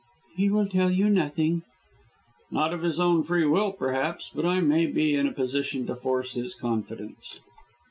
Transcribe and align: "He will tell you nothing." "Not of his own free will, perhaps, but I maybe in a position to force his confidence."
"He 0.35 0.49
will 0.49 0.67
tell 0.67 0.89
you 0.89 1.11
nothing." 1.11 1.61
"Not 2.49 2.73
of 2.73 2.81
his 2.81 2.99
own 2.99 3.21
free 3.21 3.45
will, 3.45 3.71
perhaps, 3.71 4.31
but 4.33 4.47
I 4.47 4.59
maybe 4.59 5.13
in 5.13 5.27
a 5.27 5.31
position 5.31 5.85
to 5.85 5.95
force 5.95 6.31
his 6.31 6.55
confidence." 6.55 7.39